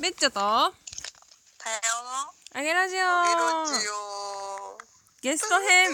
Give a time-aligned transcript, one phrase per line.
[0.00, 1.82] ベッチョとタヤ
[2.54, 3.02] あげラジオ。
[3.02, 4.78] のゲロオジオ。
[5.22, 5.90] ゲスト編。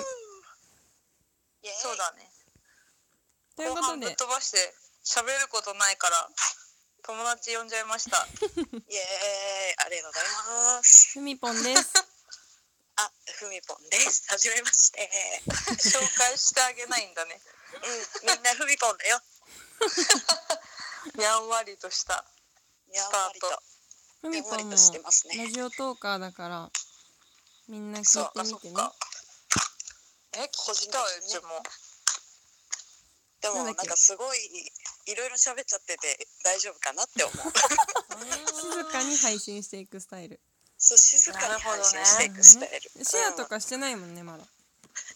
[1.81, 2.29] そうだね。
[3.57, 3.81] ということで。
[3.81, 4.59] 後半ぶっ飛ばして
[5.09, 6.29] 喋ることないから
[7.01, 8.29] 友達呼んじゃいました。
[8.37, 9.87] イエーイ。
[9.87, 10.29] ありがとうござい
[10.77, 11.13] ます。
[11.17, 11.97] ふみぽんです。
[13.01, 13.11] あ、
[13.41, 14.25] ふみぽんです。
[14.29, 15.09] はじめまして。
[15.81, 17.41] 紹介してあげないんだね。
[17.73, 19.23] うん、みんなふみぽんだよ。
[21.17, 22.23] やんわりとした
[22.93, 23.74] やんわりと。
[24.25, 24.77] ふみぽんもラ
[25.53, 26.71] ジオトーカーだから
[27.69, 28.75] みんな聞いてみてね。
[30.33, 31.03] え聞きたい？
[31.21, 31.61] うちも。
[33.43, 34.39] でもなんかすごい
[35.09, 37.37] いろいろ喋っちゃってて大丈夫かなって思 う。
[37.37, 40.41] 静かに配信していくスタイル。
[40.79, 43.05] そう静かに配信していくスタイル。
[43.05, 44.45] シェアとうんかしてないもんねまだ。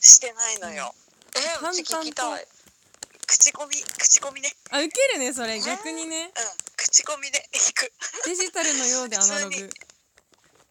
[0.01, 0.95] してないのよ。
[1.35, 2.47] えうち聞きたい
[3.49, 4.53] 口コミ口コミね。
[4.71, 5.59] あウケるねそれ。
[5.61, 6.27] 逆にね。
[6.27, 6.33] うん、
[6.77, 7.91] 口コミで行く。
[8.27, 9.57] デジタルのようでアナログ。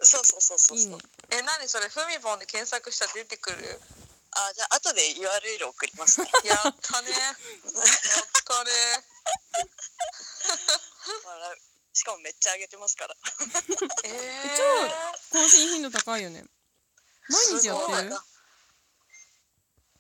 [0.02, 0.77] そうそうそうそうそう。
[0.77, 0.98] いいね。
[1.32, 1.90] え何それ？
[1.90, 3.82] ふみぽんで検索したら出てくる。
[4.32, 6.29] あ、じゃあ後で URL 送りますね。
[6.46, 7.10] やったね。
[7.18, 7.34] やっ
[8.46, 8.71] たね。
[11.93, 13.15] しかもめっちゃ上げてますから。
[14.04, 14.57] えー、
[15.32, 16.46] 超更新頻度高いよね。
[17.27, 18.15] 毎日やってる？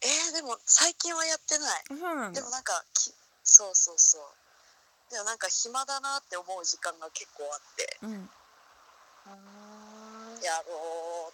[0.01, 1.83] えー、でも最近はやってない。
[1.89, 2.39] あそうなんだ。
[2.39, 3.11] でもなんかき
[3.43, 5.11] そうそうそう。
[5.11, 7.97] でもなんか暇だなって思う時間が結構あって。
[8.03, 8.11] うん。
[8.11, 8.27] うん
[10.43, 11.33] やろう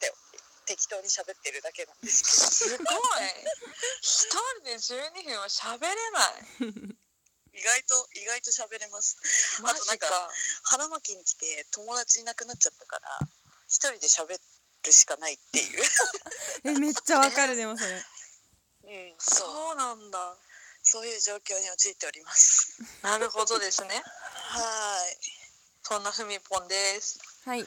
[0.00, 0.12] て
[0.66, 2.86] 適当に喋ってるだけなんですけすごい。
[4.00, 6.96] 一人で12分は喋れない。
[6.96, 6.96] ど
[7.56, 9.16] 意外と意外と喋れます。
[9.62, 10.30] マあとなんかジか
[10.64, 13.28] 花巻に来て友達いなくなっちゃったから
[13.68, 14.36] 一人で喋
[14.86, 15.82] るしかないっていう。
[16.64, 17.90] えめっちゃわかるでもそれ。
[17.92, 20.36] うんそうなんだ。
[20.82, 22.78] そういう状況に陥っております。
[23.02, 23.88] なるほどですね。
[23.98, 25.04] は
[25.82, 27.18] そんなふみぽんです。
[27.44, 27.64] はい。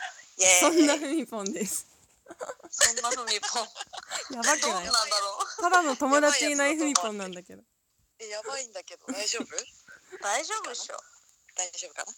[0.61, 1.85] そんなふみぽんです。
[2.69, 3.67] そんなふみぽん。
[4.35, 5.09] やばくどうなんない？
[5.09, 7.63] だろただの友達いないふみぽんなんだけど
[8.19, 9.57] えやばいんだけど大丈夫う。
[10.21, 10.97] 大丈夫っしょ
[11.55, 12.13] 大丈夫かな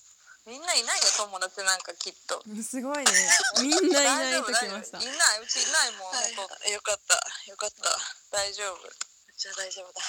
[0.47, 2.41] みんないないよ友達なんかきっと。
[2.63, 3.11] すごいね。
[3.61, 4.97] みんないないときました。
[4.97, 6.27] いないうちいないもんは
[6.65, 6.71] い。
[6.71, 7.13] よかった
[7.45, 7.99] よかった。
[8.31, 8.89] 大丈夫。
[9.37, 10.01] じゃあ大丈夫だ。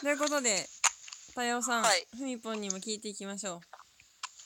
[0.00, 0.68] ということで
[1.34, 2.06] たよさん、はい。
[2.12, 3.60] ふみぽんにも聞いていきましょ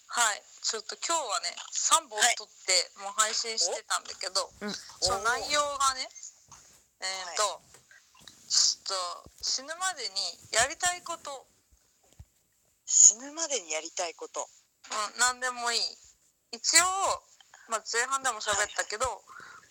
[0.06, 0.42] はい。
[0.62, 6.08] ちょっと今日はね3本撮ってもう配信してたんだけど、う、うん、その内容がね
[7.00, 7.60] えっ、と、は
[8.48, 10.14] ちょっと死ぬまでに
[10.50, 11.46] やりたいこと、
[12.86, 14.48] 死ぬまでにやりたいこと
[14.90, 15.80] うん、何でもいい。
[16.52, 16.84] 一応、
[17.68, 19.04] まあ、前半でも喋ったけど、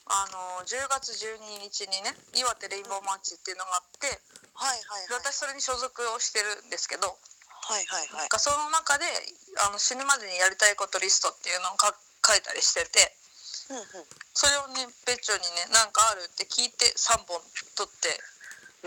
[0.07, 4.07] あの10月12日にね岩手レインボーマーチっていうのがあって
[4.55, 5.07] はいはいはい。
[5.11, 7.13] で私それに所属をしてるんですけど、は
[7.77, 8.31] いはいはい。
[8.39, 9.05] その中で
[9.67, 11.91] あの死ぬまでにやりたいことリストっていうのをか
[12.23, 13.11] 書いたりしてて
[13.69, 14.07] うんうん。
[14.31, 17.43] それをね別長にね何かあるって聞いて3本
[17.75, 18.15] 取って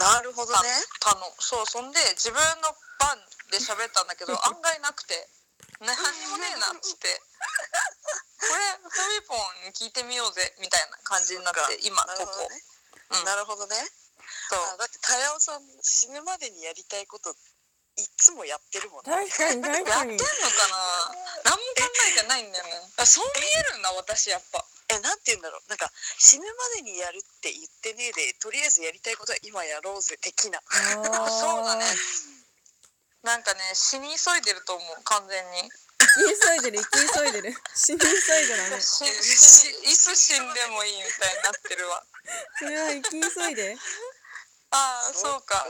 [0.00, 0.72] なるほどたね
[1.04, 1.28] たの。
[1.36, 3.20] そうそんで自分の番
[3.52, 5.28] で喋ったんだけど 案外なくて
[5.80, 7.08] 何にもねえなっつって。
[8.40, 12.62] これふみぽんに聞いてみようぜみたいな感じになって今ここ、なるほどね。
[13.10, 13.76] うん、なるほどね。
[14.48, 14.60] そう。
[14.74, 19.12] あだってタヤオさん死ぬまでにやりたいこといつもやってるもんね。
[19.12, 20.16] 確かに確やかに。
[20.16, 21.52] ってんのかな。
[21.52, 22.80] 何も考えてないんだよね。
[22.96, 24.64] あそう見えるんだ私やっぱ。
[24.90, 25.68] えなんて言うんだろう。
[25.68, 30.60] なんか死ぬまでにやるって言ってねえでとりあえずやりたいことは今やろうぜ的な。
[31.28, 31.84] そうだね
[33.22, 35.70] なんかね死に急いでると思う完全に。
[36.10, 37.54] 急いでる生き急いでる。
[37.74, 38.78] 死に急いでるね。
[38.78, 42.02] いつ死んでもいいみたいになってるわ。
[42.58, 43.76] それは生き急いで。
[44.72, 45.60] ああそうか。
[45.60, 45.66] あ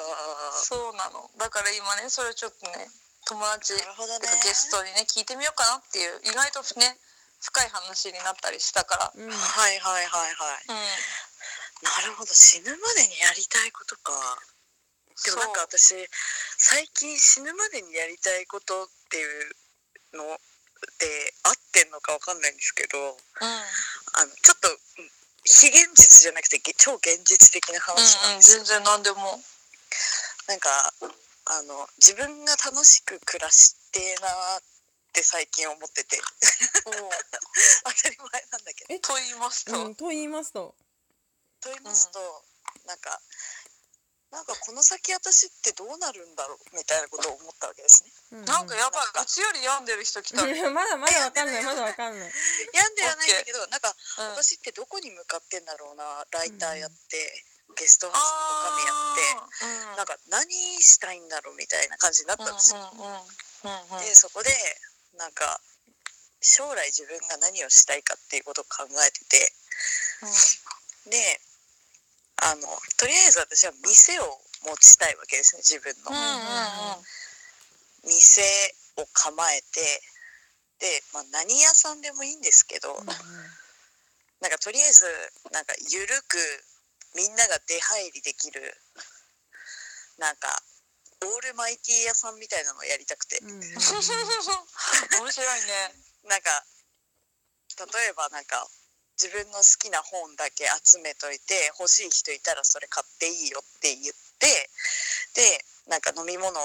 [0.55, 1.29] そうなの。
[1.37, 2.89] だから今ねそれちょっとね
[3.27, 4.29] 友達なるほどね。
[4.45, 6.97] ゲストにね聞いてみようかなっていう意外とね
[7.43, 9.13] 深い話になったりしたから。
[9.17, 9.31] うん。
[9.31, 9.37] は
[9.73, 10.65] いはいはいはい。
[10.69, 10.77] うん。
[11.85, 12.33] なるほど。
[12.33, 14.13] 死ぬまでにやりたいことか
[15.25, 15.95] でもなんか私
[16.59, 20.25] 最近死ぬまでにやりたいことっていうの
[20.99, 23.53] で合ってんのかわかんないんですけどそううん。
[24.23, 25.11] あのちょっとうん
[25.45, 29.41] 非現実じゃなくてげ超現実的な話なうんんうんですよ、全然何でも。
[30.47, 30.69] なんか
[31.47, 34.29] あの自分が楽しく暮らしてえな
[34.59, 34.63] っ
[35.13, 36.21] て最近思ってて。
[36.85, 36.91] 当
[38.03, 38.95] たり前なんだけど。
[38.95, 40.75] えと言いますと、うん、と言いますと
[41.61, 42.45] と言いますと、
[42.87, 43.21] なんか
[44.31, 48.11] なんかこの先私ってどうなるんだろうみたいなことを思ったわけですね。
[48.33, 48.45] うんうん。
[48.47, 52.33] なんかやばいうちより病んでる人来た まだまだわかんない まだわかんない。
[52.73, 57.45] 病んではないんだけどなんかうん、私ってどこに向かってんだろうなライターやって、
[57.77, 62.91] ゲストハウスの女将やって、なんか何したいんだろうみたいな感じになったんですよ。
[62.93, 63.21] うんうんうん
[63.91, 64.05] うんうん。
[64.05, 64.51] でそこで
[65.15, 65.61] なんか
[66.41, 69.53] 将来自分が何をしたいかっていうことを考えてて。
[71.07, 71.41] で
[72.41, 72.67] あの
[72.97, 74.25] とりあえず私は店を
[74.65, 76.11] 持ちたいわけですね自分の。
[76.11, 76.25] うんうん
[76.97, 77.05] うん。
[78.09, 78.43] 店
[78.97, 80.03] を構えて。
[80.81, 83.05] で、まあ、何屋さんでもいいんですけど、
[84.41, 85.05] なんかとりあえず
[85.53, 86.65] なんかゆるく
[87.15, 88.81] みんなが出入りできる
[90.17, 90.63] なんか
[91.23, 93.77] オールマイティー屋さんみたいなのをやりたくて、うんうんうん。
[93.77, 95.95] 面白いね。
[96.25, 96.65] なんか
[97.77, 98.67] 例えばなんか
[99.21, 104.49] 自分の好きな本だけ集めといて欲しい人いたらそれ買っていいよって言って
[105.37, 105.61] で
[105.93, 106.57] なんか飲み物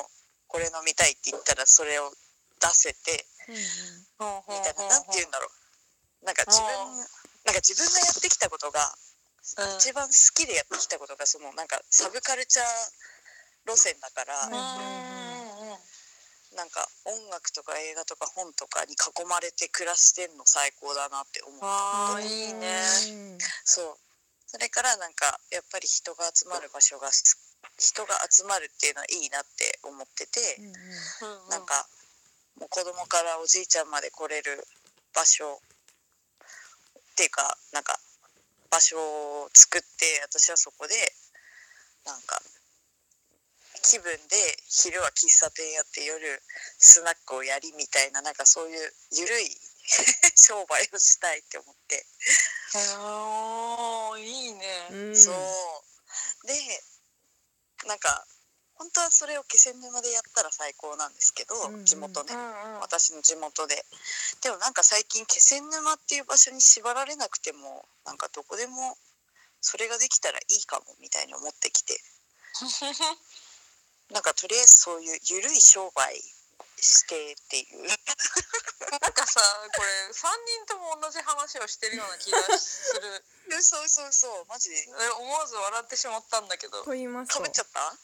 [0.48, 2.16] これ飲みたいって言ったらそれを
[2.63, 3.60] 出せてみ
[4.63, 6.25] たいななんて言うんだろう。
[6.25, 7.04] なんか自分うん
[7.44, 8.80] なんか自分がやってきたことが
[9.60, 9.78] うん。
[9.78, 12.66] 一番好きでやってきたことがそのなんかサブカルチャー
[13.68, 15.14] 路線だから、うん
[16.56, 21.60] なんか音楽とか映画とか本とかに囲まれて暮らしてんの最高だなって思う。
[21.62, 22.80] ああいいね。
[23.63, 23.98] そう。
[24.48, 27.36] それからなんかやっぱり人が集まる場所がす
[27.78, 30.40] 人が集まるっていうのはいいなって思ってて、
[31.50, 31.88] なんか
[32.57, 34.66] もう子供からおじいちゃんまで来れる
[35.13, 35.60] 場所っ
[37.16, 38.00] ていうかなんか
[38.69, 40.96] 場所を作って私はそこで
[42.06, 42.40] なんか
[43.85, 44.35] 気分で
[44.67, 46.41] 昼は喫茶店やって夜
[46.79, 49.49] スナックをやりみたいななんかそういう緩い
[50.35, 52.05] 商売をしたいって思って、
[52.97, 54.87] おーいいね。
[54.89, 55.15] うん。
[55.15, 56.47] そう。
[56.47, 56.83] で
[57.85, 58.25] なんか
[58.73, 61.85] 本当はそれを気仙沼でやったら最高なんですけど、うんうん。
[61.85, 62.79] 地元ね、うんうん。
[62.79, 63.85] 私の地元で。
[64.41, 68.97] でもなんか最近気仙沼っていう場所に縛られなくてもなんかどこでも
[69.61, 71.99] それができたらいいかもみたいに思ってきて
[74.12, 76.22] なんかとりあえずそういう緩い商売
[76.78, 77.88] してっていう。
[77.88, 79.42] なんかさ
[79.75, 80.30] これ3
[80.66, 83.24] 人とも同じ話をしてるような気がする。
[83.57, 84.78] 嘘嘘嘘マジで。
[84.78, 86.84] え思わず笑ってしまったんだけど。
[86.84, 87.42] と言いますと。
[87.42, 87.98] かぶっちゃった？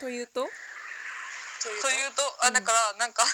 [0.00, 0.42] というと？
[0.42, 1.88] というと？
[1.88, 2.22] いうと？
[2.44, 3.24] あだからなんか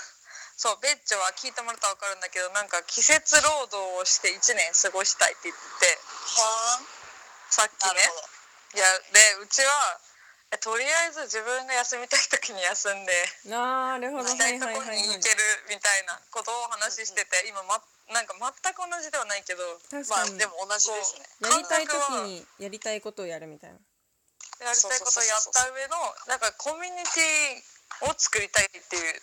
[0.57, 5.63] そうベッチョは聞いてもらったら分かるんだけどなんか季節労働をして1年過ごしたいって言って
[6.39, 6.83] は
[7.51, 8.03] さっきね。
[8.75, 9.71] いやでうちは
[10.03, 10.08] え
[10.57, 13.13] とりあえず自分が休みたい時に休んで
[13.53, 14.25] なるほど。
[14.25, 15.37] 行きたいところに行ける
[15.69, 17.77] みたいなことをお話ししてて今、ま、
[18.13, 19.61] なんか全く同じではないけど
[20.09, 21.53] まあでも同じですね。
[21.53, 23.77] やりたい時にやりたいことをやるみたいな。
[24.65, 25.97] やりたいことをやった上の
[26.27, 29.21] なんかコミュニティを作りたいっていう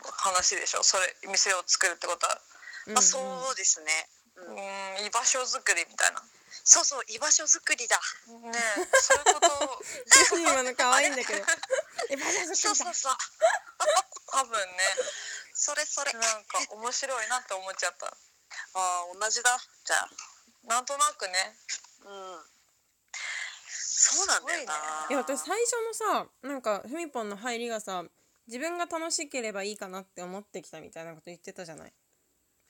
[0.00, 0.82] 話でしょ？
[0.82, 2.40] それ店を作るってことは。
[2.88, 3.86] まあそうですね、
[4.36, 4.60] うんう
[5.00, 6.20] ん居場所作りみたいな
[6.64, 8.00] そうそう居場所作りだ。
[8.40, 9.52] ねえそういうこと。
[9.64, 11.44] をうん今の可愛いんだけど。
[12.10, 13.16] えバナナそうそうそう。
[14.32, 14.84] 多分ね。
[15.52, 16.12] それそれ。
[16.14, 18.06] なんか面白いなって思っちゃった。
[18.74, 19.60] ああ同じだ。
[19.84, 20.10] じゃあ。
[20.64, 21.58] なんとなくね。
[22.00, 22.54] うん。
[23.68, 28.04] そうなんだよな、いや私最初のさなんかふみぽんの入りがさ
[28.46, 31.94] 自分が楽しければいいかなって思ってきたみたいなこと言ってたじゃない。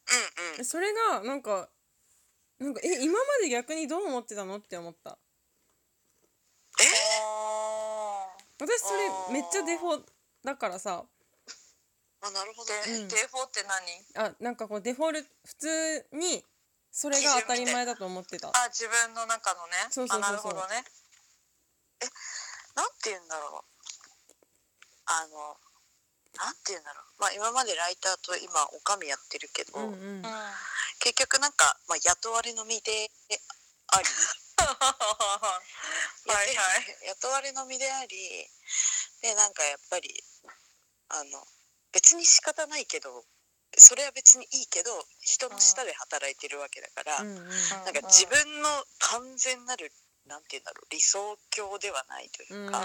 [0.07, 0.65] うんうん。
[0.65, 1.69] それがなんか
[2.59, 5.19] なんかえ今まで逆にどう思ってたのって思った。
[6.81, 6.85] え
[7.23, 8.27] あ
[8.61, 10.03] 私それめっちゃデフォ
[10.45, 11.05] だからさ。
[12.23, 12.73] あなるほど。
[12.73, 13.09] うん。
[13.09, 13.63] でデフォって
[14.15, 14.27] 何？
[14.29, 16.45] あなんかこうデフォル普通に
[16.91, 18.49] それが当たり前だと思ってた。
[18.49, 19.73] あ自分の中のね。
[19.91, 20.31] そうそうそうそう。
[20.31, 20.85] あなるほどね。
[22.77, 23.71] なんて言うんだろう。
[25.07, 25.57] あの
[26.37, 27.21] なんて言うんだろう。
[27.21, 30.01] まあ今までライターと今おかみやってるけど、うんうん。
[30.19, 30.25] うん
[31.01, 33.11] 結局なんか、まあ、雇われの身で
[33.89, 34.07] あり。
[34.65, 36.97] はいはい。
[37.09, 38.49] 雇われの身であり
[39.21, 40.25] でなんかやっぱり
[41.09, 41.47] あの
[41.93, 43.25] 別に仕方ないけど
[43.77, 47.49] それは別にいいけど人の下で働いてるわけだから、うんうん。
[47.85, 49.93] なんか自分の完全なる
[50.27, 52.85] なんて言うんだろう理想郷ではないというか、うん。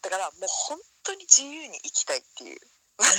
[0.00, 2.60] だからもう本当に自由に生きたいっていう。
[2.98, 3.14] わか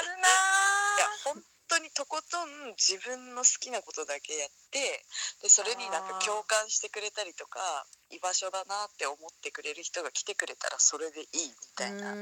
[0.00, 1.36] るないや本
[1.68, 5.04] 当にとことん自分の好きなことだけやって
[5.42, 7.60] でそれになんか共感してくれたりとか
[8.08, 12.16] 居場所だなって思ってくれる人が来てくれたらそれでいいみたいな、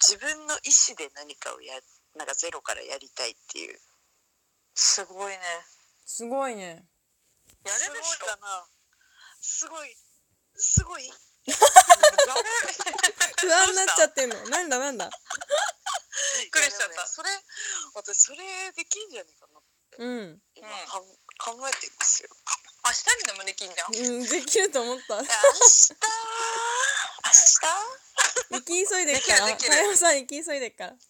[0.00, 1.78] 自分の意思で何かをや
[2.16, 3.78] なんかゼロからやりたいっていう。
[4.74, 5.38] すごいね。
[6.06, 6.88] すごいね。
[7.64, 8.66] やれるでしょすごいかな
[9.40, 9.96] すごい
[10.56, 11.10] すごい。
[13.42, 14.36] 不安になっちゃってんの。
[14.48, 15.10] なんだなんだ？
[16.40, 17.02] びっくりしちゃった。
[17.02, 17.30] ねそれ
[17.94, 19.60] 私それできんじゃねえかな
[19.98, 22.28] うん、今、うんかん考えてるんですよ。
[22.84, 23.94] 明日にでもできんじゃん。
[23.94, 25.16] うん、できると思った。
[25.16, 25.28] 明日？
[25.28, 25.36] 明
[27.30, 27.60] 日？
[28.50, 29.46] 行き急いでっから。
[29.56, 30.90] 太陽さん行き急いでっから。
[30.92, 31.04] だって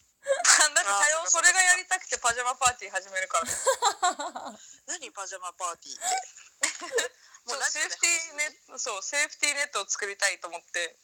[0.91, 3.47] 多様それがやりたくてパジャマパーティー始めるから
[4.87, 7.13] 何パジャマパーティーって？
[7.47, 10.97] もそうセーフティーネットそうセーフティーネットを作りたいと思って。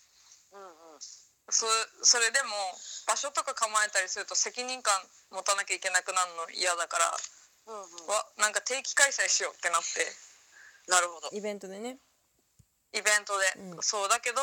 [0.53, 1.01] うんうん。
[1.51, 1.65] そ
[2.03, 2.53] それでも
[3.09, 4.93] 場所とか構えたりすると責任感
[5.33, 7.09] 持たなきゃいけなくなるの嫌だから
[7.73, 8.07] うんうん。
[8.07, 10.05] わなんか定期開催しようってなって。
[10.89, 11.29] なるほど。
[11.33, 11.99] イベントでね。
[12.93, 13.83] イベントで、うん。
[13.83, 14.41] そうだけど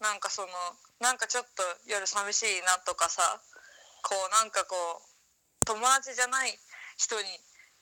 [0.00, 0.48] なんかその
[1.00, 3.22] なんかちょっと夜寂しいなとかさ
[4.02, 6.54] こうなんかこう友達じゃない
[6.96, 7.26] 人に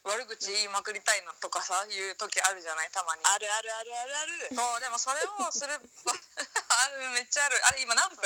[0.06, 2.90] 悪口言いまくりたいなとかさいう時あるじゃない？
[2.94, 3.22] たまに。
[3.26, 4.54] あるあるあるあるある。
[4.54, 7.58] そうでもそれをする あるめっちゃある。
[7.66, 8.22] あれ今何分？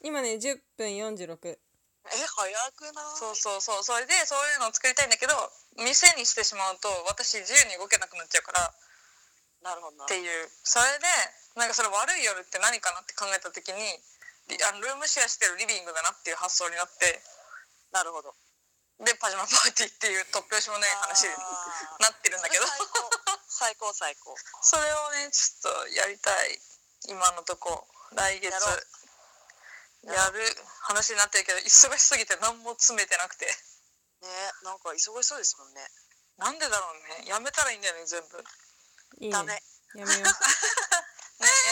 [0.00, 1.58] 今ね10分46え
[2.08, 3.18] 早くない？
[3.18, 3.84] そうそうそう。
[3.84, 5.36] それでそういうのを作りたいんだけど
[5.76, 8.74] 店にしてしまうと私自由に動けなくなっちゃうから。
[9.62, 10.04] なるほどな。
[10.04, 10.50] っていう。
[10.64, 11.06] それで
[11.56, 14.02] なんかそれ悪い夜って何かなって考えた時に
[14.48, 17.22] リあのルームシェアしてるリビングだなっていう発想になって。
[17.92, 18.34] なるほど
[19.02, 21.34] でパジャマパーティーっていう突拍子もない話に
[21.98, 22.66] なってるんだけど。
[22.66, 23.10] 最高
[23.48, 24.34] 最高最高。
[24.62, 26.60] それをねちょっとやりたい
[27.08, 27.88] 今のとこ。
[28.12, 28.54] 来月。
[30.04, 30.40] やる
[30.82, 33.46] 話になってるけど忙しすぎて何も詰めてなくて。
[33.46, 35.90] ねなんか忙しそうですもんね。
[36.36, 37.26] なんでだろうね。
[37.26, 38.38] やめたらいいんだよね全部。
[38.38, 38.44] ね
[39.18, 39.32] いいね。
[39.32, 39.62] ダメ。
[39.94, 40.22] やめよう。
[40.22, 40.26] や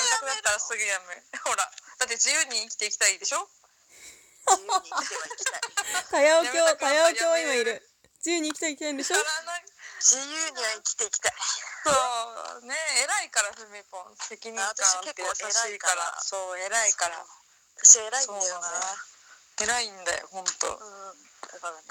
[0.03, 1.23] めたくなったらすぐやめ。
[1.45, 3.49] ほらだって自由に生きていきたいでしょ？
[4.53, 7.83] 自由に生きてはいきたい今いる。
[8.23, 9.17] 自由に生きていきたいんでしょ？
[9.99, 11.29] 自由には生きていきた。
[11.29, 11.33] い
[11.83, 11.91] そ
[12.63, 12.75] うね。
[13.03, 14.83] 偉いからふみぽん責任感あって
[15.23, 16.21] 優しいから。
[16.23, 17.19] そう偉いから。
[17.83, 18.71] 私偉いんだよな
[19.59, 21.19] 偉いんだよほんとうん
[21.51, 21.75] だから。
[21.75, 21.83] ね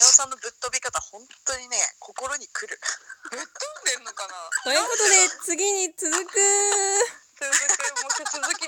[0.00, 2.80] さんのぶっ飛び方本当にね心にくる。
[3.30, 3.48] ぶっ飛ん
[3.84, 4.34] でんのかな？
[4.64, 6.34] ということで次に続く。
[7.34, 8.02] 続く。
[8.02, 8.62] もう続き